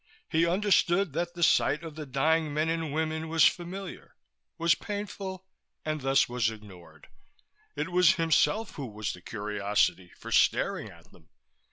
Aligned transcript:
He 0.27 0.47
understood 0.47 1.13
that 1.13 1.35
the 1.35 1.43
sight 1.43 1.83
of 1.83 1.93
the 1.93 2.07
dying 2.07 2.51
men 2.55 2.69
and 2.69 2.91
women 2.91 3.29
was 3.29 3.45
familiar 3.45 4.15
was 4.57 4.73
painful 4.73 5.45
and 5.85 6.01
thus 6.01 6.27
was 6.27 6.49
ignored; 6.49 7.07
it 7.75 7.89
was 7.89 8.15
himself 8.15 8.77
who 8.77 8.87
was 8.87 9.13
the 9.13 9.21
curiosity, 9.21 10.11
for 10.17 10.31
staring 10.31 10.89
at 10.89 11.11
them. 11.11 11.29